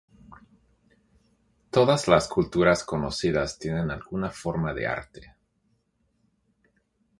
[1.69, 5.35] Todas las culturas conocidas tienen alguna forma de arte.